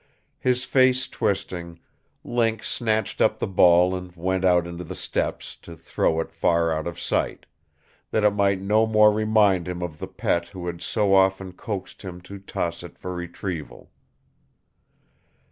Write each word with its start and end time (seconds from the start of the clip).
His 0.39 0.63
face 0.65 1.07
twisting, 1.07 1.77
Link 2.23 2.63
snatched 2.63 3.21
up 3.21 3.37
the 3.37 3.45
ball 3.45 3.95
and 3.95 4.11
went 4.15 4.43
out 4.43 4.65
onto 4.65 4.83
the 4.83 4.95
steps 4.95 5.55
to 5.57 5.75
throw 5.75 6.19
it 6.19 6.31
far 6.31 6.71
out 6.73 6.87
of 6.87 6.99
sight; 6.99 7.45
that 8.09 8.23
it 8.23 8.31
might 8.31 8.59
no 8.59 8.87
more 8.87 9.11
remind 9.11 9.67
him 9.67 9.83
of 9.83 9.99
the 9.99 10.07
pet 10.07 10.47
who 10.47 10.65
had 10.65 10.81
so 10.81 11.13
often 11.13 11.51
coaxed 11.53 12.01
him 12.01 12.19
to 12.21 12.39
toss 12.39 12.81
it 12.81 12.97
for 12.97 13.13
retrieval. 13.13 13.91